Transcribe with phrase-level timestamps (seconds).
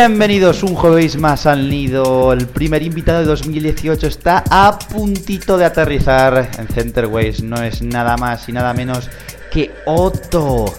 [0.00, 2.32] Bienvenidos un jueves más al nido.
[2.32, 7.42] El primer invitado de 2018 está a puntito de aterrizar en Centerways.
[7.42, 9.10] No es nada más y nada menos
[9.52, 10.74] que Otto,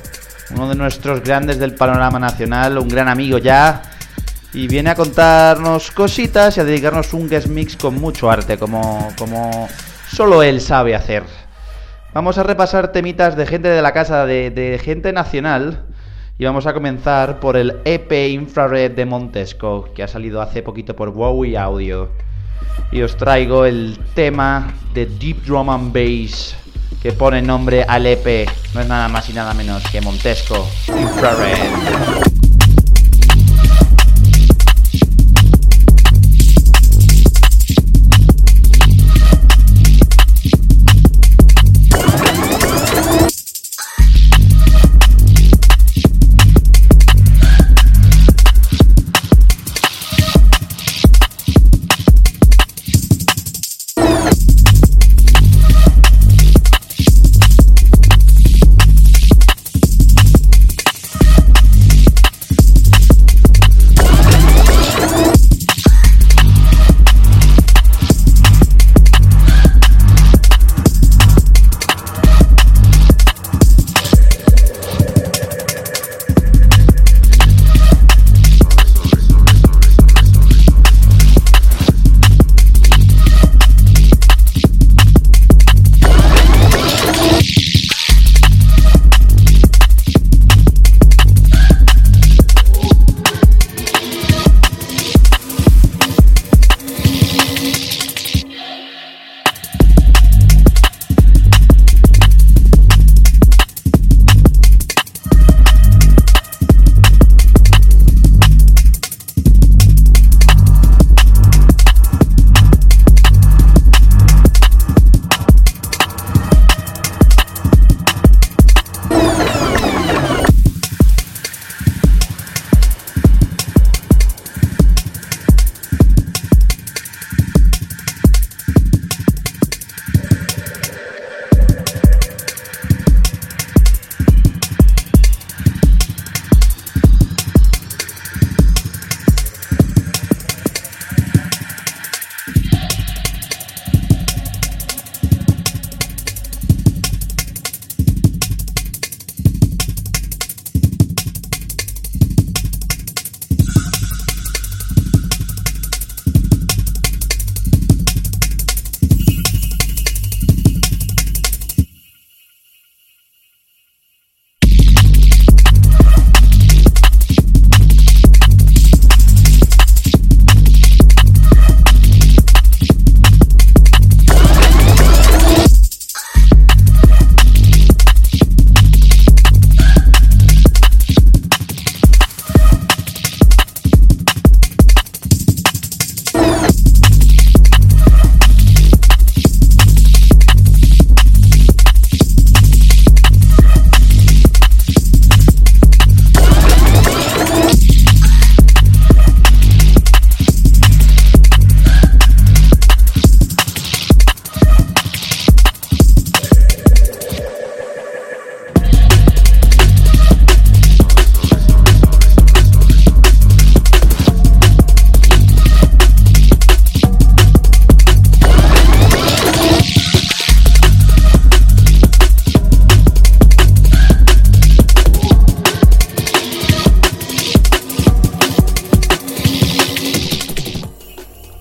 [0.56, 3.84] uno de nuestros grandes del panorama nacional, un gran amigo ya.
[4.54, 9.14] Y viene a contarnos cositas y a dedicarnos un guest mix con mucho arte, como,
[9.20, 9.70] como
[10.12, 11.26] solo él sabe hacer.
[12.12, 15.86] Vamos a repasar temitas de gente de la casa, de, de gente nacional.
[16.42, 20.96] Y vamos a comenzar por el EP Infrared de Montesco, que ha salido hace poquito
[20.96, 22.10] por Wowie Audio.
[22.92, 26.56] Y os traigo el tema de Deep Drum and Bass,
[27.00, 28.50] que pone nombre al EP.
[28.74, 32.41] No es nada más y nada menos que Montesco Infrared.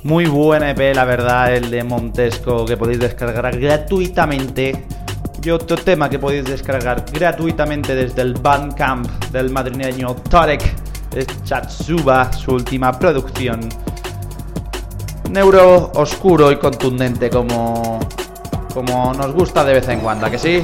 [0.05, 4.87] La verdad, el de Montesco que podéis descargar gratuitamente.
[5.43, 10.62] Y otro tema que podéis descargar gratuitamente desde el Bandcamp del madrileño Tarek
[11.14, 13.61] es Chatsuba, su última producción.
[15.31, 18.00] Neuro oscuro y contundente como,
[18.75, 20.62] como nos gusta de vez en cuando, que sí?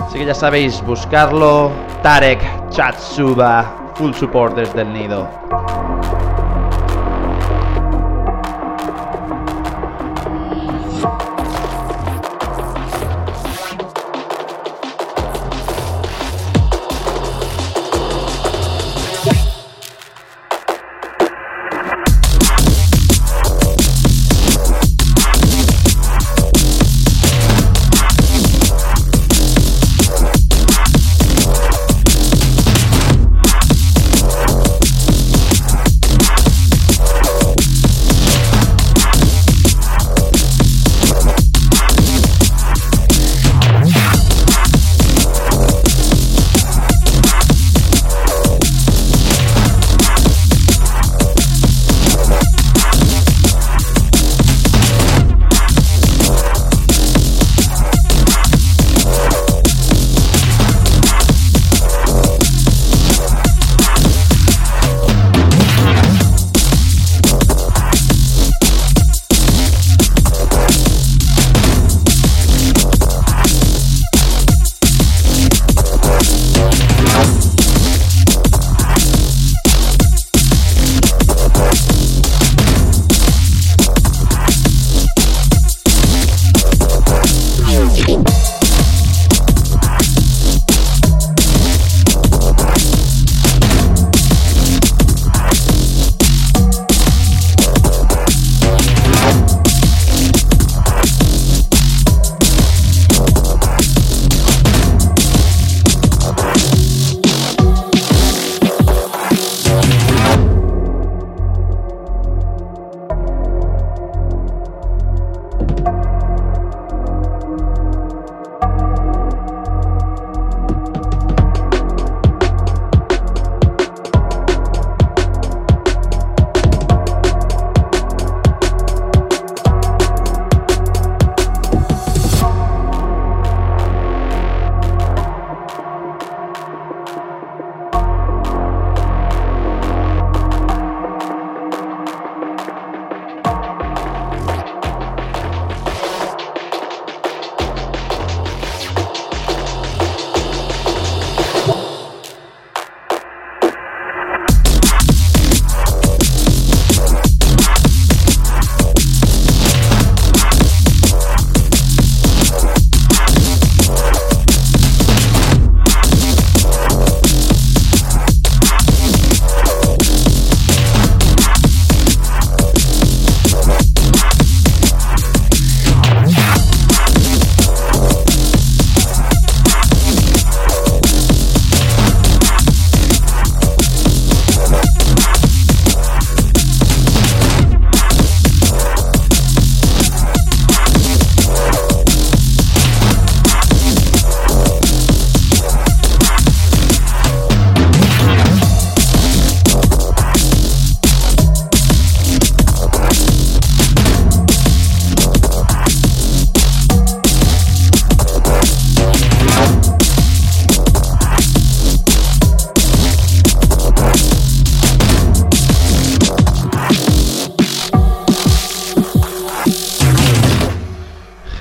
[0.00, 1.70] Así que ya sabéis, buscarlo.
[2.02, 5.28] Tarek Chatsuba, full support desde el nido.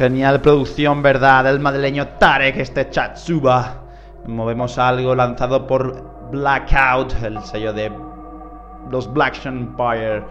[0.09, 1.43] Genial producción, ¿verdad?
[1.43, 3.75] Del madrileño Tarek, este Chatsuba.
[4.25, 7.91] Movemos algo lanzado por Blackout, el sello de
[8.89, 10.23] los Black Empire.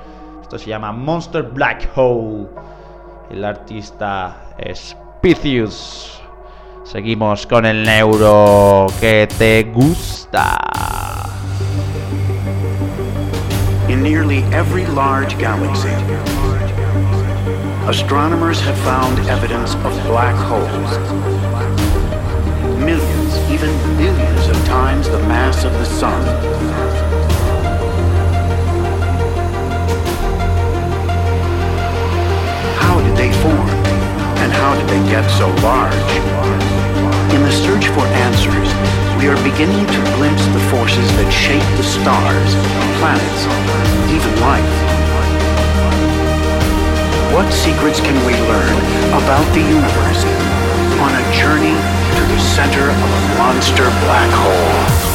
[0.42, 2.48] Esto se llama Monster Black Hole.
[3.30, 4.96] El artista es.
[6.82, 10.58] Seguimos con el neuro que te gusta.
[13.88, 15.90] In nearly every large galaxy,
[17.88, 20.92] astronomers have found evidence of black holes.
[22.84, 26.22] Millions, even billions of times the mass of the sun.
[32.76, 33.70] How did they form?
[34.44, 35.94] And how did they get so large?
[37.32, 38.68] In the search for answers,
[39.16, 42.52] we are beginning to glimpse the forces that shape the stars,
[43.00, 43.48] planets,
[44.12, 45.07] even life.
[47.32, 48.76] What secrets can we learn
[49.12, 50.24] about the universe
[50.98, 51.76] on a journey
[52.16, 55.07] to the center of a monster black hole?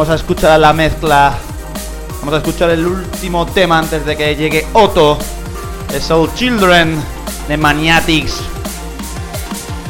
[0.00, 1.34] Vamos a escuchar la mezcla.
[2.20, 5.18] Vamos a escuchar el último tema antes de que llegue Otto.
[5.88, 6.96] The Soul Children
[7.46, 8.40] de Maniatics.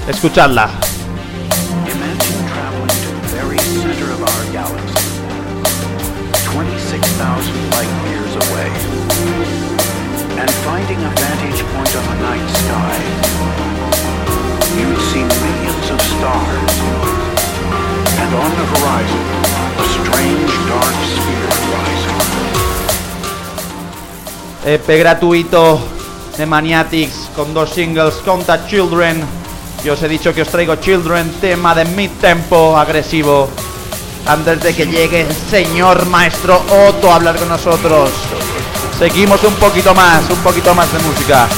[0.08, 0.79] Escuchadla.
[24.70, 25.80] EP gratuito
[26.38, 29.20] de Maniatics con dos singles Contact Children.
[29.82, 33.48] Yo os he dicho que os traigo Children, tema de mid tempo agresivo.
[34.26, 38.10] Antes de que llegue el señor maestro Otto a hablar con nosotros.
[38.96, 41.48] Seguimos un poquito más, un poquito más de música.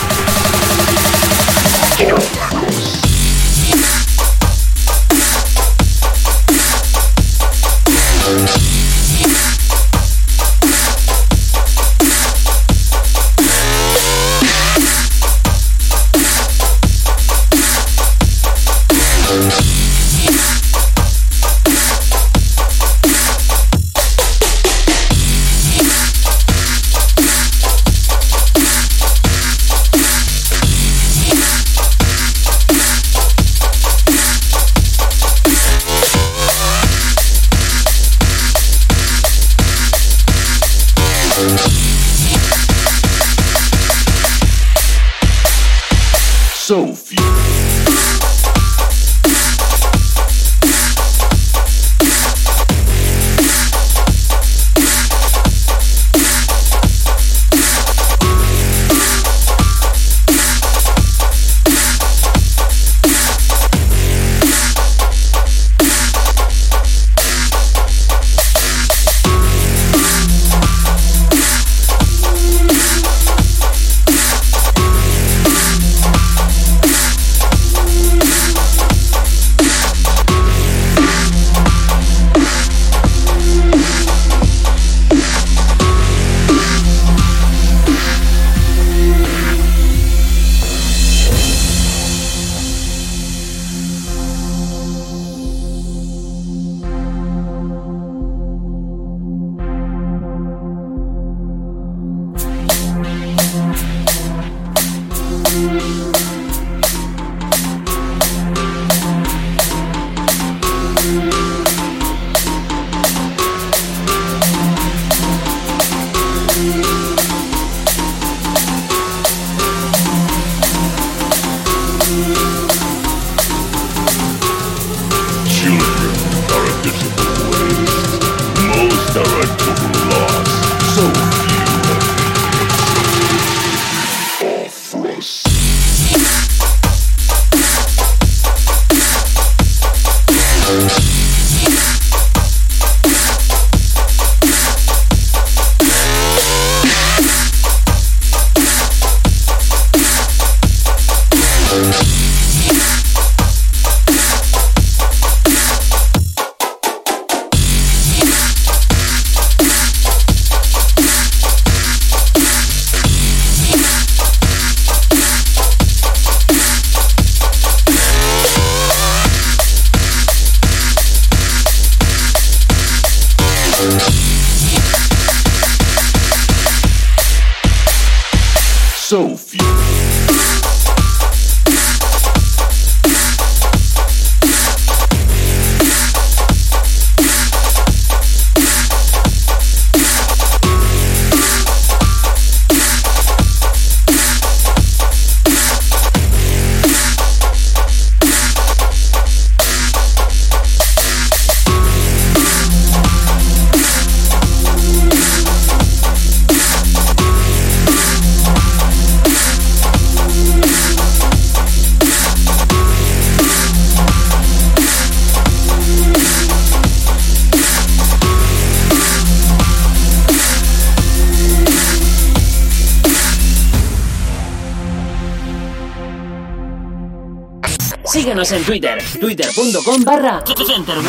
[228.12, 230.44] Síguenos en Twitter, twitter.com barra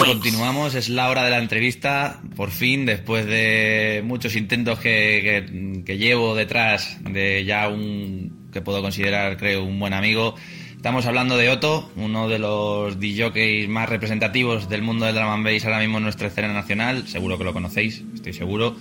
[0.06, 2.22] continuamos, es la hora de la entrevista.
[2.38, 8.62] Por fin, después de muchos intentos que, que- que llevo detrás de ya un que
[8.62, 10.36] puedo considerar, creo, un buen amigo.
[10.78, 15.44] Estamos hablando de Otto, uno de los DJs más representativos del mundo del drum and
[15.46, 17.06] bass ahora mismo en nuestra escena nacional.
[17.08, 18.78] Seguro que lo conocéis, estoy seguro.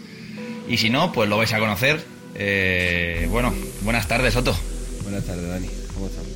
[0.68, 2.00] Y si no, pues lo vais a conocer.
[2.36, 4.54] Eh, bueno, buenas tardes, Otto.
[5.02, 5.66] Buenas tardes, Dani.
[5.94, 6.31] ¿Cómo estás?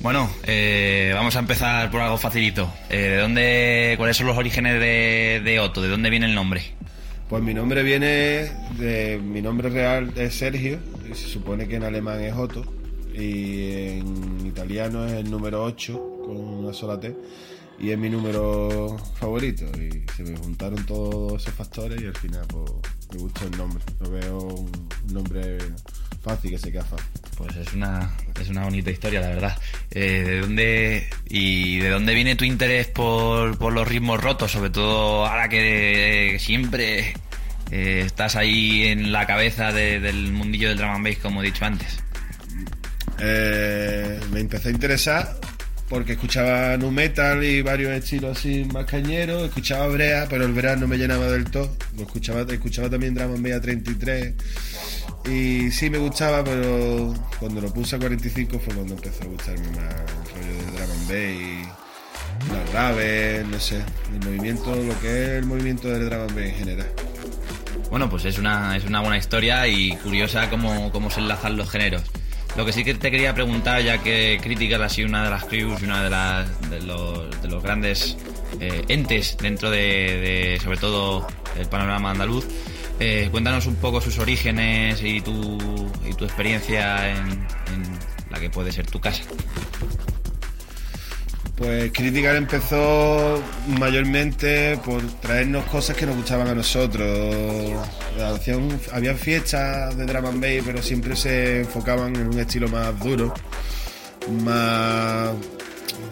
[0.00, 2.72] Bueno, eh, vamos a empezar por algo facilito.
[2.88, 5.82] Eh, ¿De dónde, cuáles son los orígenes de, Otto?
[5.82, 6.62] ¿De dónde viene el nombre?
[7.28, 9.20] Pues mi nombre viene de.
[9.22, 10.78] Mi nombre real es Sergio,
[11.10, 12.64] y se supone que en alemán es Otto,
[13.12, 17.14] y en italiano es el número 8, con una sola T,
[17.80, 19.64] y es mi número favorito.
[19.78, 22.70] Y se me juntaron todos esos factores y al final, pues,
[23.12, 23.82] me gustó el nombre.
[24.00, 25.58] Lo veo un nombre
[26.22, 27.06] fácil que se queda fácil.
[27.36, 28.10] Pues es una,
[28.40, 29.58] es una bonita historia, la verdad.
[29.92, 34.50] Eh, ¿De dónde y de dónde viene tu interés por, por los ritmos rotos?
[34.52, 37.14] Sobre todo ahora que siempre
[37.70, 41.46] eh, estás ahí en la cabeza de- del mundillo del drum and bass, como he
[41.46, 42.00] dicho antes.
[43.20, 45.38] Eh, me empecé a interesar
[45.88, 50.76] porque escuchaba nu metal y varios estilos así más cañeros, escuchaba brea, pero el brea
[50.76, 51.74] no me llenaba del todo.
[51.98, 54.34] Escuchaba, escuchaba también Drum and Bass a 33
[55.30, 59.68] y sí me gustaba, pero cuando lo puse a 45 fue cuando empezó a gustarme
[59.70, 65.28] más el rollo de and Bass, las graves, no sé, el movimiento, lo que es
[65.38, 66.88] el movimiento del and Bass en general.
[67.90, 71.70] Bueno, pues es una, es una buena historia y curiosa cómo, cómo se enlazan los
[71.70, 72.02] géneros.
[72.56, 75.44] Lo que sí que te quería preguntar, ya que Critical ha sido una de las
[75.44, 78.16] crews y una de, las, de, los, de los grandes
[78.60, 82.46] eh, entes dentro de, sobre todo, el panorama andaluz,
[82.98, 85.58] eh, cuéntanos un poco sus orígenes y tu,
[86.04, 87.98] y tu experiencia en, en
[88.30, 89.22] la que puede ser tu casa.
[91.58, 93.42] Pues Critical empezó
[93.80, 97.74] mayormente por traernos cosas que nos gustaban a nosotros.
[98.16, 103.34] Hacían, había fiestas de drum and pero siempre se enfocaban en un estilo más duro,
[104.44, 105.34] más,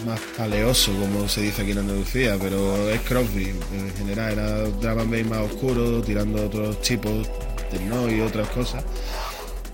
[0.04, 5.14] más paleoso, como se dice aquí en Andalucía, pero es crossbeat en general, era drum
[5.14, 7.28] and más oscuro, tirando otros tipos
[7.70, 8.84] de no y otras cosas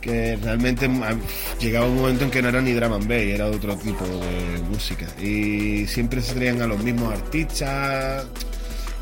[0.02, 1.16] que realmente a-
[1.58, 4.58] llegaba un momento en que no era ni drum and bass, era otro tipo de
[4.70, 5.06] música.
[5.18, 8.26] Y siempre se traían a los mismos artistas.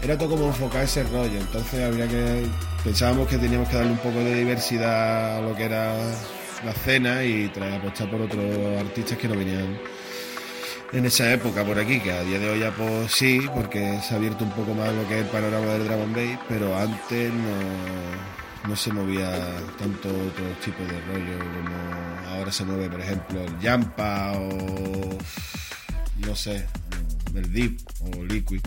[0.02, 1.38] Era todo como enfocar ese rollo.
[1.40, 2.44] Entonces habría que.
[2.84, 5.94] Pensábamos que teníamos que darle un poco de diversidad a lo que era
[6.64, 8.44] la escena y traer apostar por otros
[8.78, 9.78] artistas que no venían
[10.92, 14.14] en esa época por aquí, que a día de hoy ya pues sí, porque se
[14.14, 17.32] ha abierto un poco más lo que es el panorama del and bass, pero antes
[17.32, 17.54] no,
[18.68, 19.30] no se movía
[19.78, 25.18] tanto otro tipo de rollo como ahora se mueve, por ejemplo, el Yampa o
[26.26, 26.66] no sé,
[27.34, 28.60] el Deep o Liquid.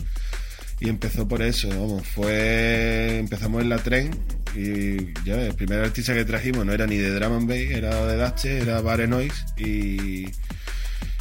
[0.80, 4.10] Y empezó por eso, vamos, fue empezamos en la tren
[4.54, 8.04] y ya el primer artista que trajimos no era ni de drum and bass, era
[8.06, 10.26] de Dache, era Bare Noise y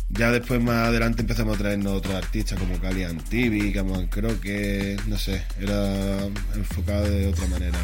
[0.09, 5.17] ya después más adelante empezamos a traernos otros artistas como Cali Antibi, Cameron Croque, no
[5.17, 7.79] sé, era enfocado de otra manera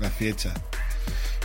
[0.00, 0.52] la fiesta.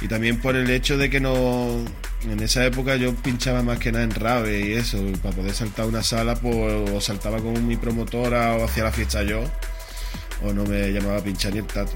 [0.01, 1.83] Y también por el hecho de que no
[2.23, 5.85] en esa época yo pinchaba más que nada en rave y eso, para poder saltar
[5.85, 9.43] una sala pues o saltaba con mi promotora o hacía la fiesta yo,
[10.43, 11.91] o no me llamaba a pinchar ni el tato.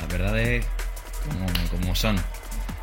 [0.00, 0.64] Las verdades
[1.26, 2.16] como, como son.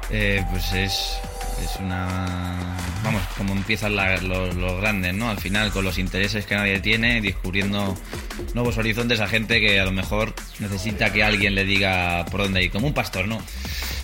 [0.09, 1.17] Eh, pues es,
[1.63, 2.77] es una...
[3.03, 5.29] Vamos, como empiezan la- los, los grandes, ¿no?
[5.29, 7.97] Al final, con los intereses que nadie tiene, descubriendo
[8.53, 12.63] nuevos horizontes a gente que a lo mejor necesita que alguien le diga por dónde
[12.63, 13.39] ir, como un pastor, ¿no?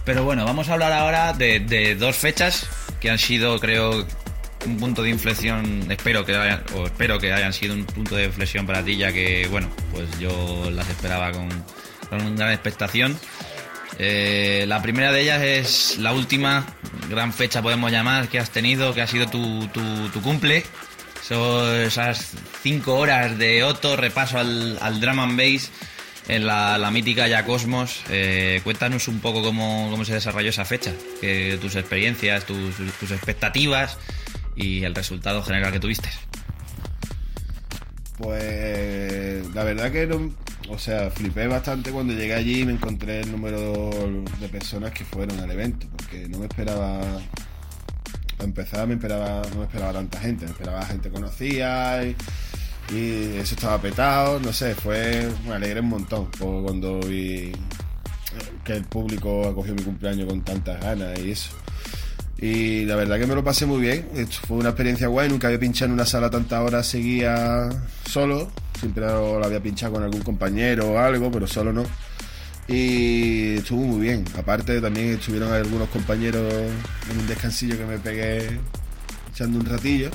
[0.05, 2.67] Pero bueno, vamos a hablar ahora de, dos fechas
[3.01, 4.05] que han sido, creo,
[4.65, 8.25] un punto de inflexión, espero que hayan, o espero que hayan sido un punto de
[8.25, 11.49] inflexión para ti, ya que, bueno, pues yo las esperaba con,
[12.09, 13.17] con gran expectación.
[13.99, 16.65] Eh, la primera de ellas es la última
[17.09, 20.63] gran fecha, podemos llamar, que has tenido, que ha sido tu, tu, tu cumple.
[21.27, 25.71] Son esas cinco horas de Otto, repaso al, al drum and bass
[26.27, 28.01] en la, la mítica ya Cosmos.
[28.09, 33.11] Eh, cuéntanos un poco cómo, cómo se desarrolló esa fecha, que, tus experiencias, tus, tus
[33.11, 33.97] expectativas
[34.55, 36.09] y el resultado general que tuviste.
[38.17, 40.31] Pues la verdad que no,
[40.69, 43.89] o sea, flipé bastante cuando llegué allí y me encontré el número
[44.39, 46.99] de personas que fueron al evento, porque no me esperaba,
[48.39, 52.15] empezar me esperaba, no me esperaba tanta gente, me esperaba gente conocida y,
[52.89, 57.51] eso estaba petado, no sé, fue, me alegré un montón cuando vi
[58.63, 61.51] que el público acogió mi cumpleaños con tantas ganas y eso.
[62.39, 64.07] Y la verdad que me lo pasé muy bien.
[64.15, 65.29] Esto fue una experiencia guay.
[65.29, 67.69] Nunca había pinchado en una sala tantas horas seguía
[68.05, 68.51] solo.
[68.79, 71.83] Siempre lo había pinchado con algún compañero o algo, pero solo no.
[72.67, 74.25] Y estuvo muy bien.
[74.37, 76.53] Aparte también estuvieron algunos compañeros
[77.09, 78.59] en un descansillo que me pegué
[79.31, 80.11] echando un ratillo.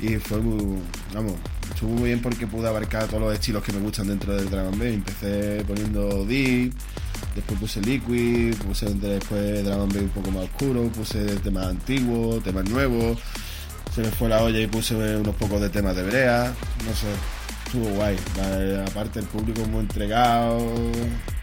[0.00, 0.78] Y fue muy,
[1.14, 1.34] vamos,
[1.70, 4.76] estuvo muy bien porque pude abarcar todos los estilos que me gustan dentro del Dragon
[4.78, 4.88] Ball.
[4.88, 6.72] Empecé poniendo deep,
[7.36, 12.64] después puse liquid, puse después Dragon Ball un poco más oscuro, puse temas antiguos, temas
[12.68, 13.18] nuevos.
[13.94, 16.52] Se me fue la olla y puse unos pocos de temas de brea,
[16.84, 17.06] no sé,
[17.66, 18.16] estuvo guay.
[18.86, 20.58] Aparte el público muy entregado,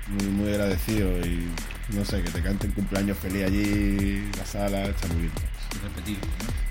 [0.07, 1.47] muy, muy agradecido y
[1.95, 5.31] no sé, que te canten cumpleaños feliz allí, la sala, está muy bien.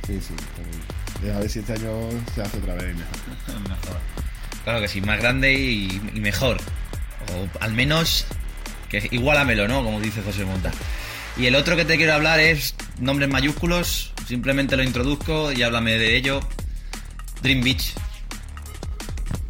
[0.06, 1.36] Sí, sí, está muy bien.
[1.36, 1.92] A ver si este año
[2.34, 2.96] se hace otra vez
[3.68, 3.98] mejor.
[4.64, 6.58] Claro que sí, más grande y, y mejor.
[7.34, 8.26] O al menos
[8.92, 9.82] que igualamelo, ¿no?
[9.82, 10.70] Como dice José Monta.
[11.36, 14.12] Y el otro que te quiero hablar es nombres mayúsculos.
[14.28, 16.40] Simplemente lo introduzco y háblame de ello.
[17.42, 17.94] Dream Beach.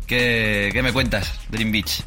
[0.07, 2.05] ¿Qué, me cuentas, Dream Beach?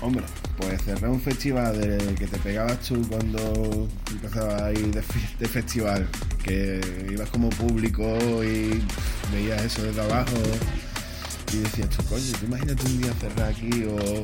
[0.00, 0.24] Hombre,
[0.56, 5.02] pues cerré un festival de que te pegabas tú cuando empezabas a ir de,
[5.38, 6.06] de festival,
[6.44, 8.82] que ibas como público y
[9.32, 10.36] veías eso desde abajo
[11.52, 14.22] y decías, coño, tú imagínate un día cerrar aquí o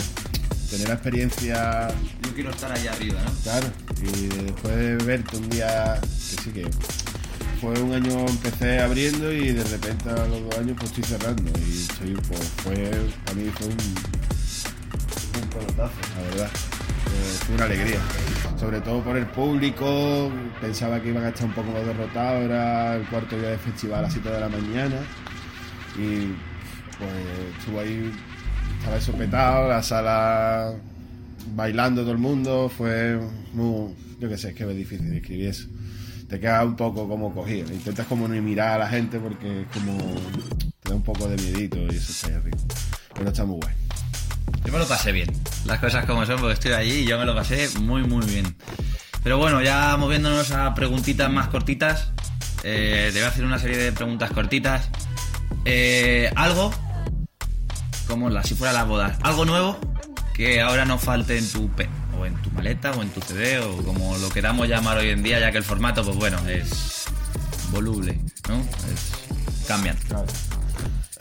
[0.70, 1.88] tener la experiencia,
[2.22, 3.30] Yo quiero estar allá arriba, ¿no?
[3.42, 3.66] claro,
[4.02, 6.66] y después de verte un día, que sí que
[7.60, 11.50] fue un año empecé abriendo y de repente a los dos años pues estoy cerrando
[11.58, 12.90] y estoy, pues, fue,
[13.24, 13.72] para mí fue un,
[15.42, 16.50] un pelotazo, la verdad.
[16.50, 17.98] Eh, fue una alegría.
[18.60, 22.96] Sobre todo por el público, pensaba que iban a estar un poco más derrotados, era
[22.96, 24.96] el cuarto día de festival a las 7 de la mañana
[25.96, 26.34] y
[26.98, 27.10] pues
[27.58, 28.12] estuvo ahí,
[28.78, 30.74] estaba eso petado, la sala
[31.54, 33.18] bailando todo el mundo, fue
[33.52, 35.68] muy, yo qué sé, es que es difícil describir eso.
[36.28, 39.66] Te queda un poco como cogido, intentas como ni mirar a la gente porque es
[39.68, 39.96] como,
[40.82, 42.58] te da un poco de miedito y eso está arriba.
[43.14, 43.74] Pero está muy guay.
[44.64, 45.30] Yo me lo pasé bien.
[45.64, 48.56] Las cosas como son, porque estoy allí y yo me lo pasé muy, muy bien.
[49.22, 52.12] Pero bueno, ya moviéndonos a preguntitas más cortitas.
[52.62, 54.90] eh, te voy a hacer una serie de preguntas cortitas.
[55.64, 56.72] Eh, algo,
[58.08, 59.78] como la, si fuera las bodas, algo nuevo
[60.34, 63.58] que ahora no falte en tu P, o en tu maleta, o en tu CD,
[63.58, 67.04] o como lo queramos llamar hoy en día, ya que el formato, pues bueno, es
[67.70, 68.18] voluble,
[68.48, 68.60] ¿no?
[68.60, 69.96] Es, cambian.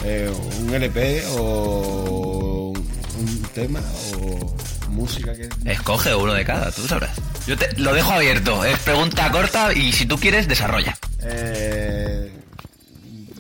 [0.04, 2.74] Eh, un LP o
[3.18, 3.82] un tema
[4.16, 4.56] o
[4.90, 5.50] música que...
[5.66, 7.18] Escoge uno de cada, tú sabrás.
[7.48, 10.96] Yo te lo dejo abierto, es pregunta corta y si tú quieres, desarrolla.
[11.24, 11.97] Eh,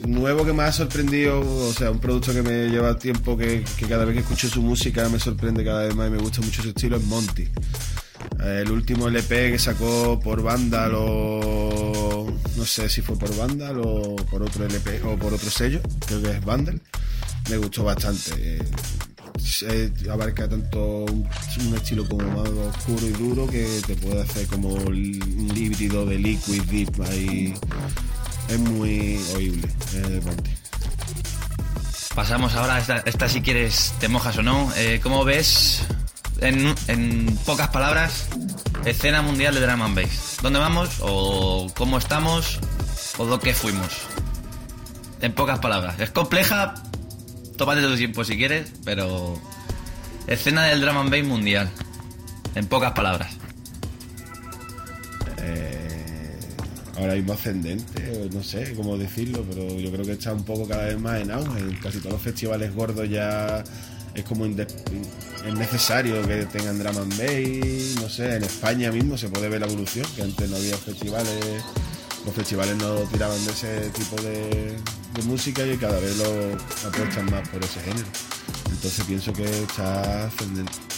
[0.07, 4.05] nuevo que me ha sorprendido, o sea, un producto que me lleva tiempo, que, cada
[4.05, 6.69] vez que escucho su música me sorprende cada vez más y me gusta mucho su
[6.69, 7.43] estilo, es Monty.
[8.43, 13.81] Eh, El último LP que sacó por Vandal o no sé si fue por Vandal
[13.83, 16.81] o por otro LP o por otro sello, creo que es Vandal,
[17.49, 18.31] me gustó bastante.
[18.37, 18.63] Eh,
[19.69, 21.27] eh, abarca tanto un,
[21.67, 26.17] un estilo como más oscuro y duro que te puede hacer como un híbrido de
[26.17, 27.53] liquid deep ahí
[28.47, 29.67] es muy oíble
[30.23, 30.51] Monty.
[32.15, 34.71] Pasamos ahora a esta, esta si quieres, te mojas o no.
[34.75, 35.83] Eh, ¿Cómo ves,
[36.41, 38.27] en, en pocas palabras,
[38.85, 40.37] escena mundial de Drum and Bass?
[40.41, 40.97] ¿Dónde vamos?
[41.01, 42.59] ¿O cómo estamos?
[43.17, 44.07] ¿O lo que fuimos?
[45.21, 45.99] En pocas palabras.
[45.99, 46.73] Es compleja,
[47.55, 49.39] tómate tu tiempo si quieres, pero...
[50.25, 51.69] Escena del Drum and Bass mundial.
[52.55, 53.31] En pocas palabras.
[55.37, 55.86] Eh,
[56.97, 60.85] ahora mismo ascendente, no sé cómo decirlo, pero yo creo que está un poco cada
[60.85, 61.59] vez más en auge.
[61.59, 63.63] En casi todos los festivales gordos ya
[64.15, 69.29] es como es necesario que tengan drama and bass, no sé, en España mismo se
[69.29, 71.63] puede ver la evolución, que antes no había festivales,
[72.25, 74.75] los festivales no tiraban de ese tipo de,
[75.25, 76.53] música y cada vez lo
[76.87, 78.05] apuestan más por ese género.
[78.69, 80.27] Entonces pienso que está.
[80.27, 80.96] Ascendente.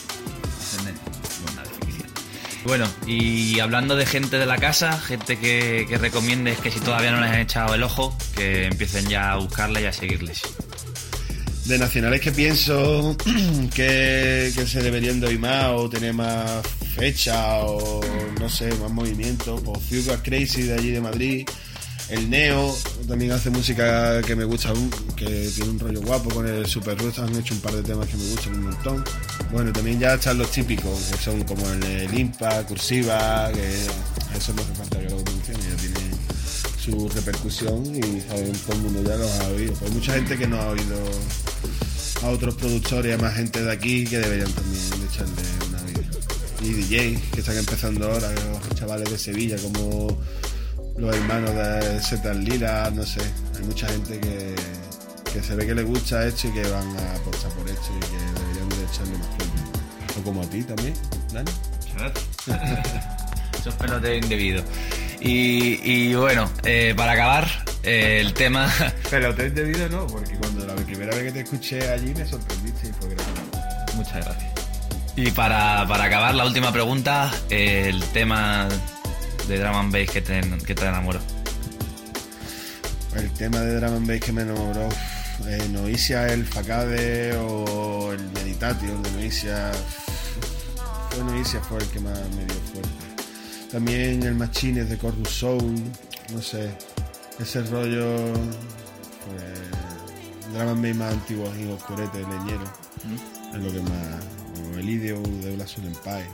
[2.65, 7.11] Bueno, y hablando de gente de la casa, gente que, que recomiendes que si todavía
[7.11, 10.41] no les han echado el ojo, que empiecen ya a buscarla y a seguirles.
[11.69, 13.15] De nacionales que pienso
[13.75, 18.01] que, se deberían de oír más o tener más fecha o
[18.39, 19.55] no sé, más movimiento.
[19.57, 21.47] Pues Fuga Crazy de allí de Madrid.
[22.09, 22.75] El Neo
[23.07, 24.73] también hace música que me gusta,
[25.15, 27.19] que tiene un rollo guapo con el Super Roots.
[27.19, 29.03] Han hecho un par de temas que me gustan un montón.
[29.51, 34.53] Bueno, también ya están los típicos, que son como el, el Impa, Cursiva, que eso
[34.53, 35.99] no hace falta que lo mencione, ya tiene
[36.83, 39.73] su repercusión y saben, todo el mundo ya los ha oído.
[39.73, 40.97] Pues hay mucha gente que no ha oído
[42.23, 46.09] a otros productores, a más gente de aquí que deberían también echarle una vida.
[46.61, 50.17] Y DJs que están empezando ahora, los chavales de Sevilla, como
[50.99, 53.21] los hermanos de Zetas Lira, no sé.
[53.57, 54.55] Hay mucha gente que,
[55.31, 57.99] que se ve que le gusta esto y que van a apostar por esto y
[57.99, 60.19] que deberían de echarle más fuerte.
[60.19, 60.93] O como a ti también,
[61.33, 61.51] Dani.
[63.59, 64.63] Esos peloteo indebido.
[65.21, 67.47] Y, y bueno, eh, para acabar,
[67.83, 68.71] eh, el tema.
[69.09, 72.25] Pero te he debido no, porque cuando la primera vez que te escuché allí me
[72.25, 73.41] sorprendiste y fue grande.
[73.95, 74.51] Muchas gracias.
[75.15, 78.69] Y para, para acabar, la última pregunta, eh, el tema
[79.49, 81.19] de Drum and Bass que te, que te enamoró.
[83.15, 84.87] El tema de Drum and Bass que me enamoró,
[85.47, 89.71] eh, Noisia, el Facade o el Meditation de Noisia.
[91.09, 92.89] Fue Noisia fue el que más me dio fuerte.
[93.71, 95.75] También el Machines de Corus Soul,
[96.31, 96.69] no sé,
[97.39, 98.31] ese rollo.
[99.25, 102.71] Pues, Bass más antiguo y oscurete, leñero.
[103.51, 104.73] Es lo que más.
[104.75, 106.29] O el Idio de Black Soul Empire.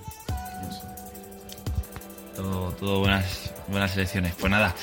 [2.36, 4.34] Todo, buenas, buenas selecciones.
[4.40, 4.76] Pues nada,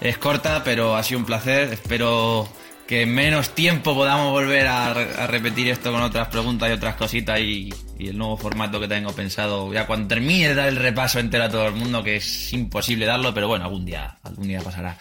[0.00, 1.72] es corta, pero ha sido un placer.
[1.72, 2.48] Espero
[2.86, 6.72] que en menos tiempo podamos volver a, re- a repetir esto con otras preguntas y
[6.72, 9.72] otras cositas y, y el nuevo formato que tengo pensado.
[9.72, 13.06] Ya cuando termine de dar el repaso entero a todo el mundo, que es imposible
[13.06, 14.96] darlo, pero bueno, algún día, algún día pasará.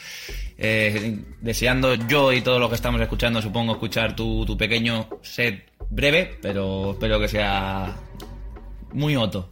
[0.57, 5.71] Eh, deseando yo y todos los que estamos escuchando, supongo, escuchar tu, tu pequeño set
[5.89, 7.95] breve, pero espero que sea
[8.93, 9.49] muy Otto.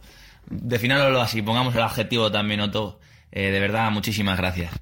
[0.50, 3.00] Definándolo así, pongamos el adjetivo también Otto.
[3.30, 4.72] Eh, de verdad, muchísimas gracias.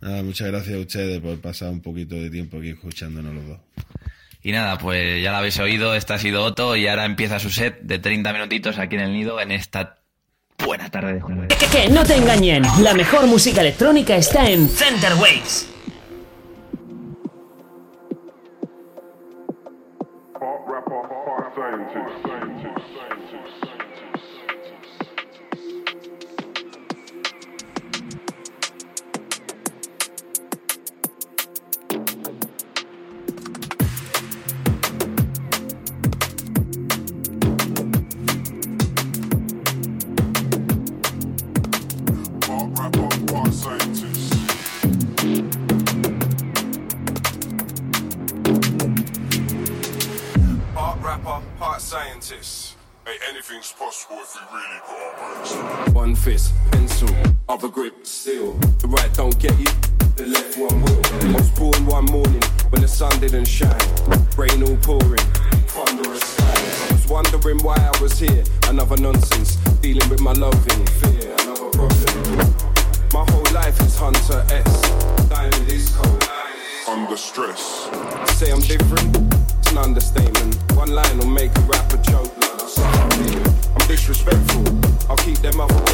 [0.00, 3.58] Nada, muchas gracias a ustedes por pasar un poquito de tiempo aquí escuchándonos los dos.
[4.42, 7.50] Y nada, pues ya lo habéis oído, este ha sido Otto y ahora empieza su
[7.50, 9.98] set de 30 minutitos aquí en el nido en esta
[10.62, 11.48] buena tarde de jueves.
[11.48, 15.70] Que, que no te engañen, la mejor música electrónica está en Center Waves.
[56.26, 57.08] Fist, pencil,
[57.48, 58.58] other grip, steel.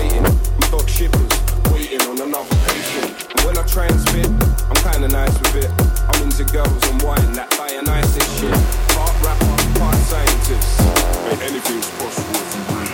[0.02, 0.22] Waiting.
[0.70, 1.32] Dog shippers,
[1.72, 3.30] waiting on another patient.
[3.30, 3.64] And when I
[3.98, 4.26] spit,
[4.68, 5.70] I'm kinda nice with it.
[6.08, 8.52] I'm into girls and wine, that Dionysus shit.
[8.96, 10.80] Part rapper, part scientist.
[10.80, 12.91] Hey, anything's possible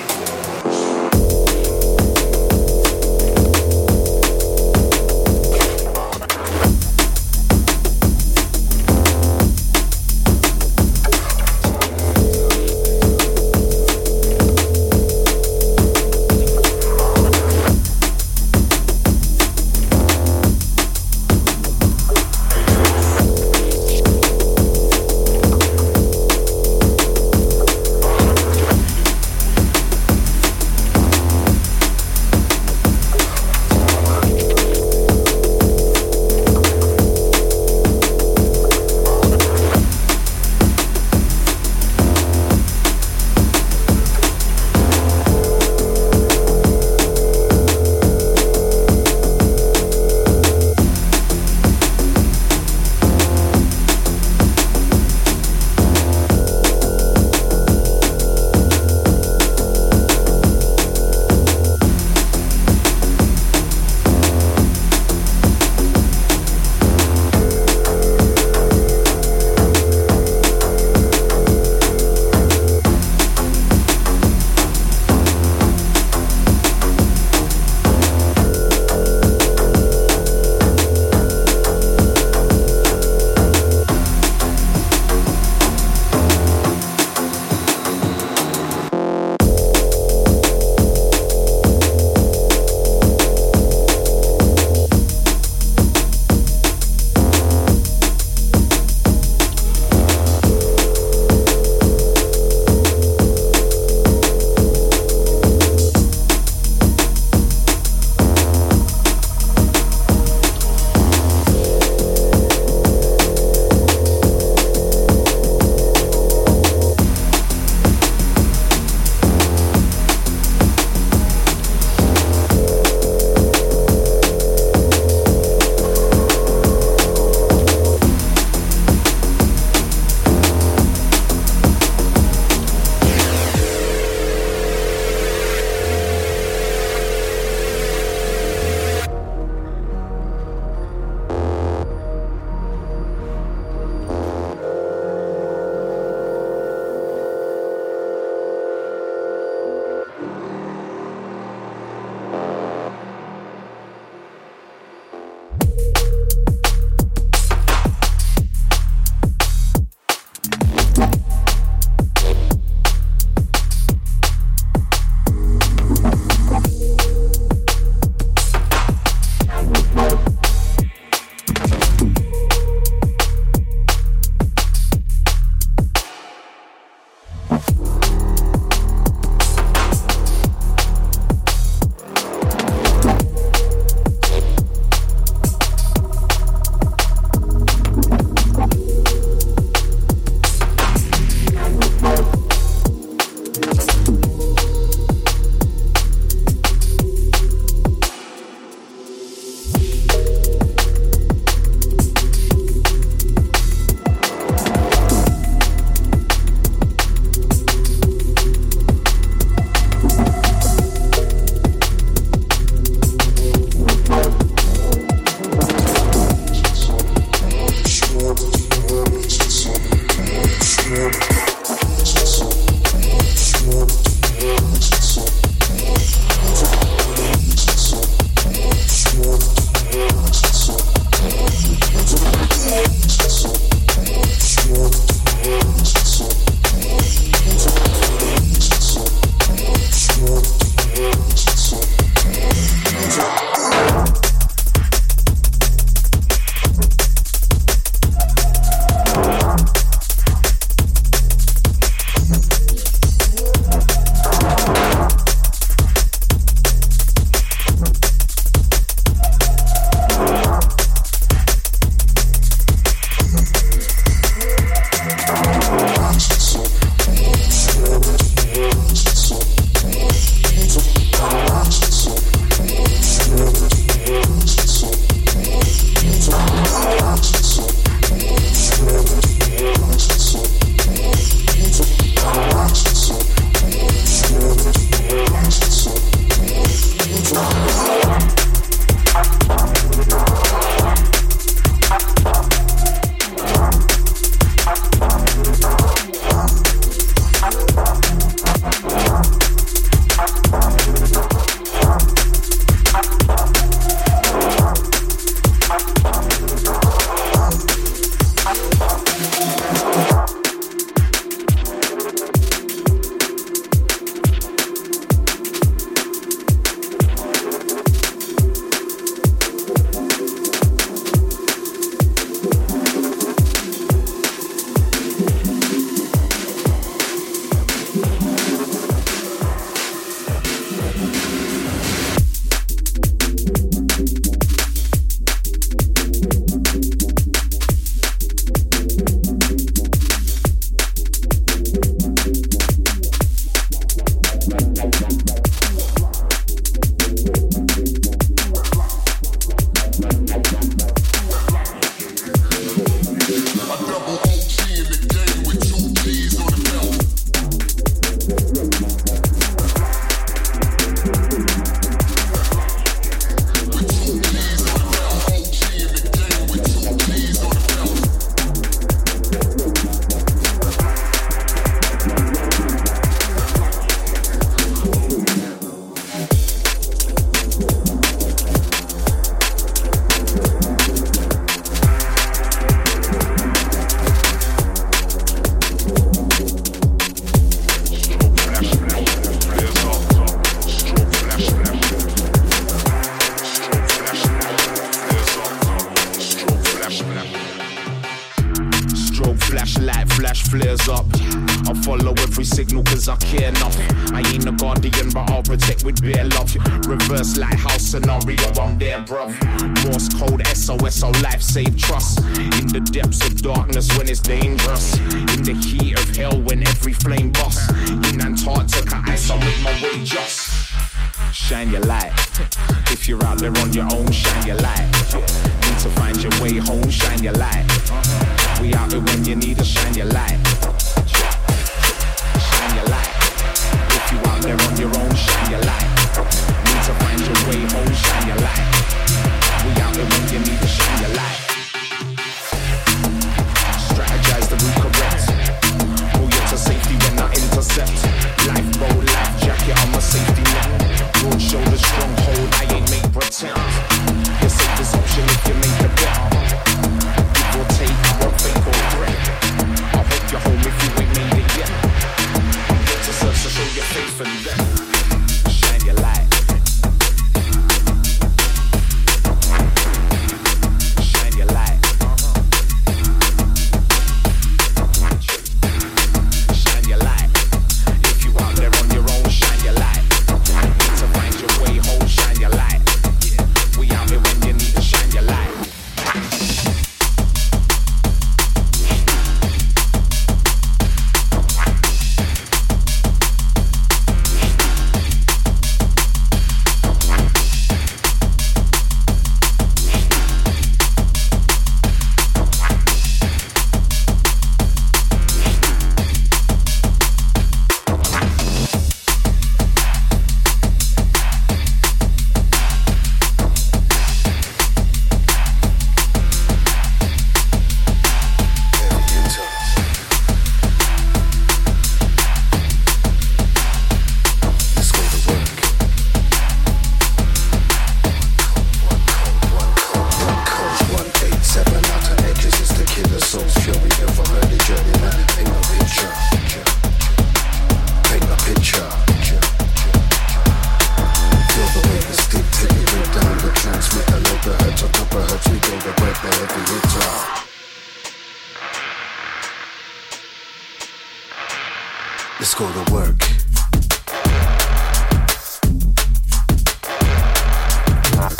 [552.58, 553.20] go to work.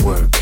[0.02, 0.32] Work.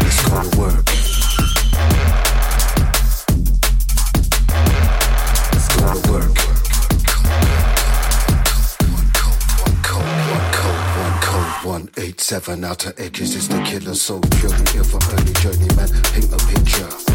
[0.00, 0.86] Let's go to work.
[5.52, 6.38] Let's go to work.
[8.88, 13.60] One code, one code, one code, one code, One eight seven outer edges is the
[13.64, 15.90] killer, so purely ill for early journeyman.
[16.04, 17.09] Paint a picture.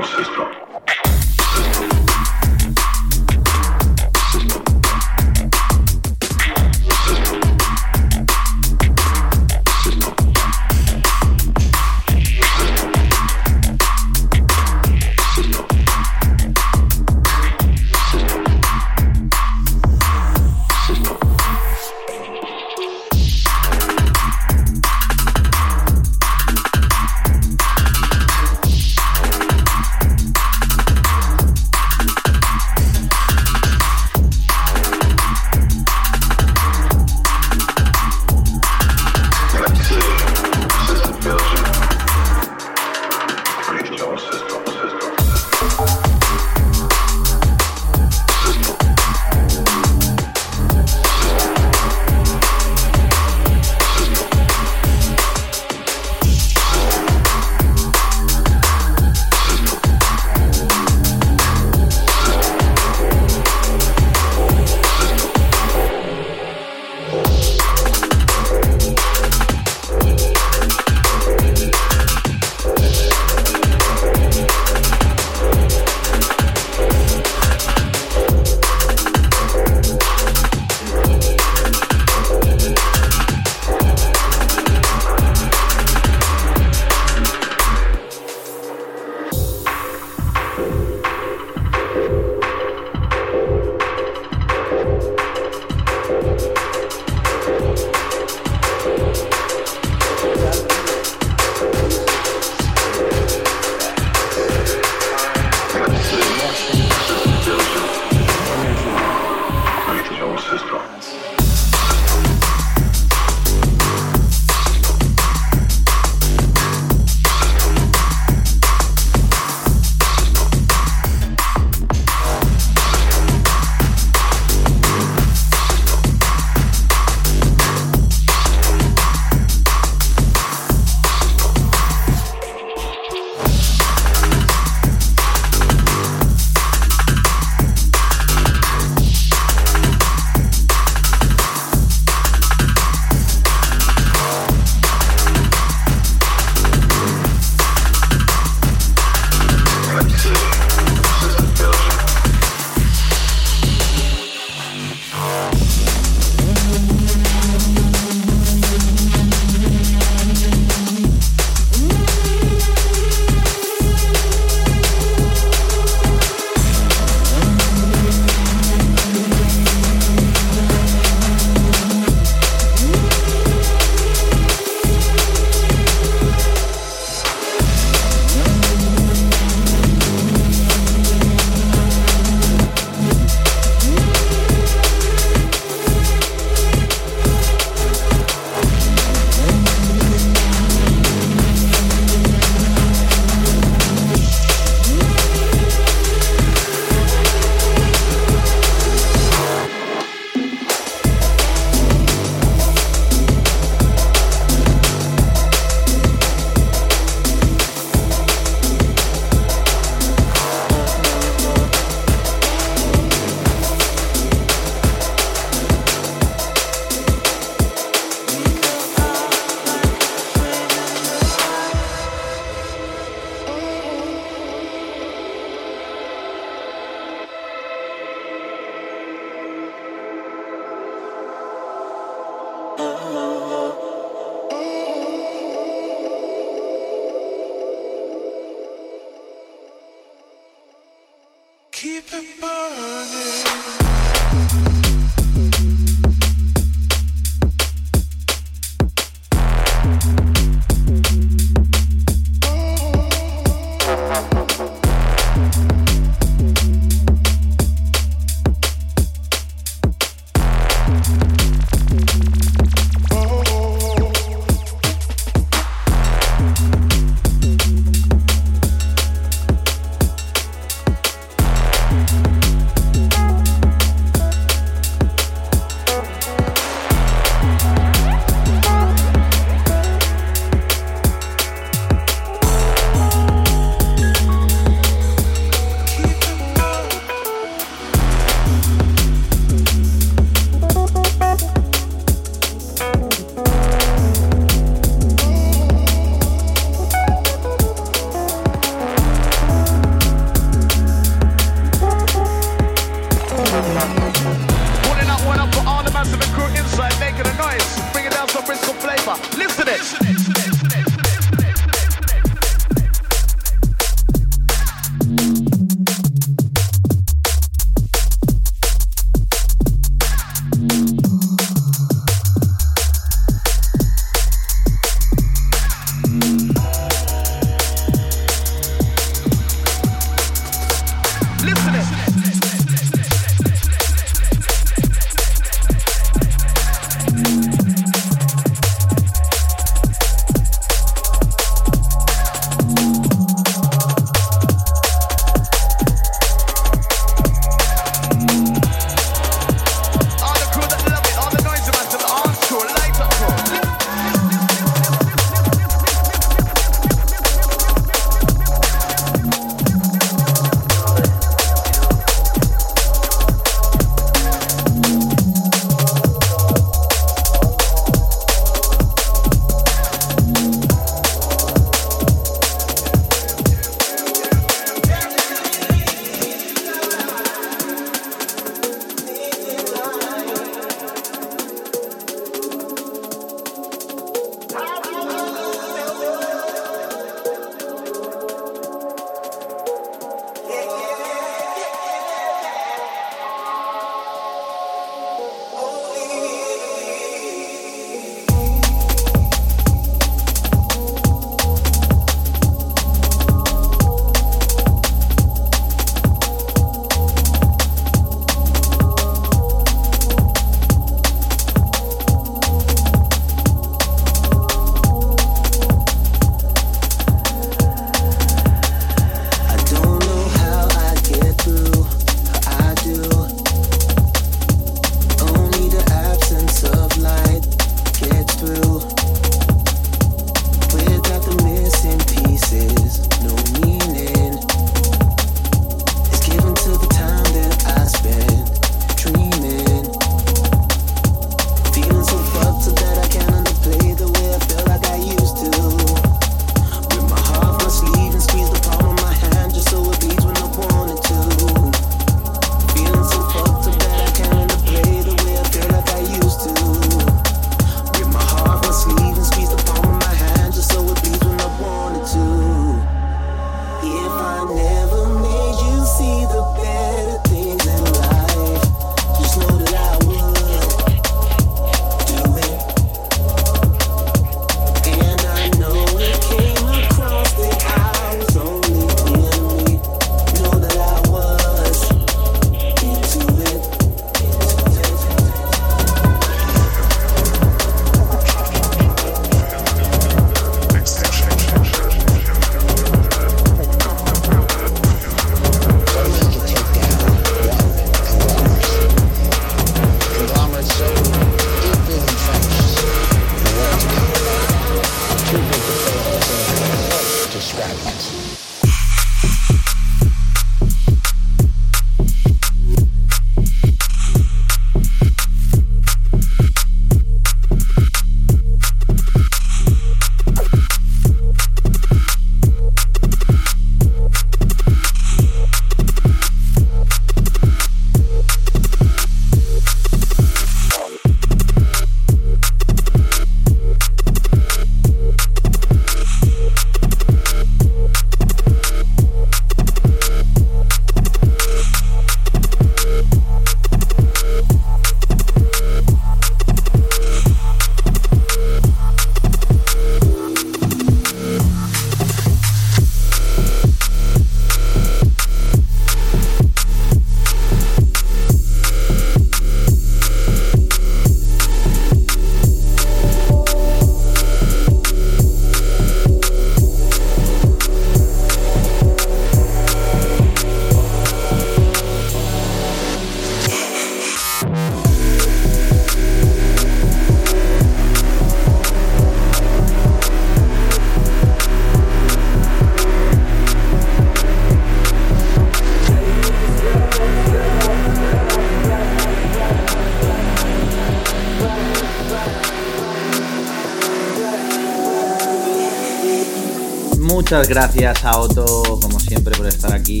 [597.30, 600.00] Muchas gracias a Otto, como siempre, por estar aquí.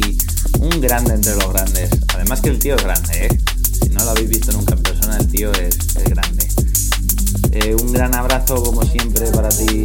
[0.60, 1.90] Un grande entre los grandes.
[2.14, 3.38] Además que el tío es grande, ¿eh?
[3.82, 6.48] Si no lo habéis visto nunca en persona, el tío es, es grande.
[7.52, 9.82] Eh, un gran abrazo como siempre para ti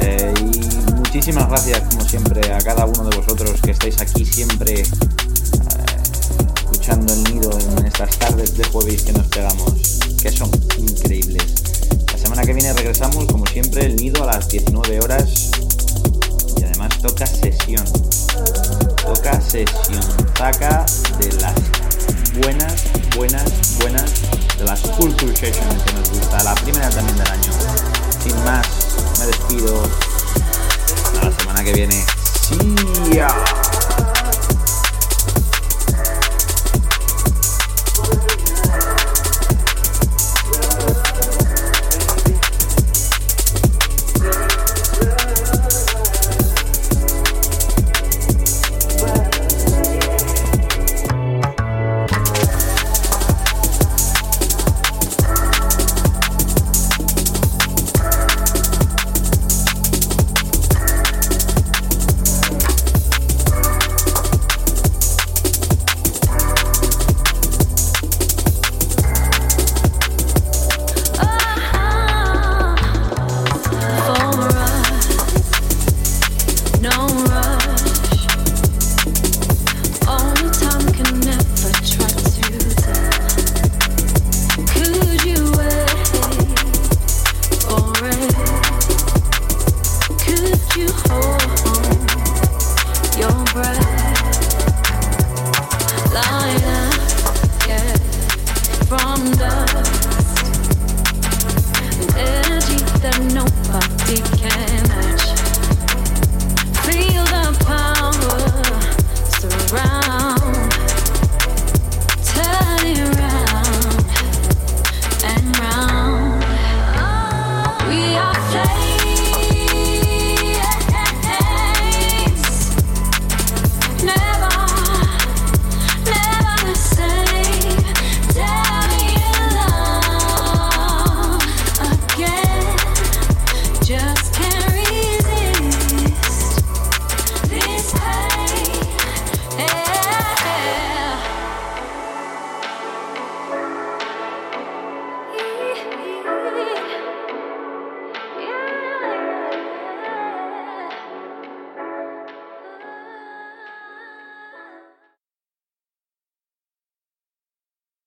[0.00, 4.80] eh, y muchísimas gracias como siempre a cada uno de vosotros que estáis aquí siempre
[4.80, 4.84] eh,
[6.56, 11.44] escuchando el nido en estas tardes de jueves que nos pegamos, que son increíbles.
[12.12, 15.47] La semana que viene regresamos como siempre el nido a las 19 horas
[17.00, 17.84] toca sesión.
[18.96, 20.02] Toca sesión.
[20.34, 20.84] Taca
[21.18, 21.54] de las
[22.40, 22.84] buenas,
[23.16, 24.12] buenas, buenas
[24.58, 25.50] de las Culture que
[25.94, 26.42] nos gusta.
[26.42, 27.52] La primera también del año.
[28.22, 28.66] Sin más,
[29.18, 29.82] me despido.
[31.04, 32.04] Hasta la semana que viene.
[32.40, 33.18] ¡Sí!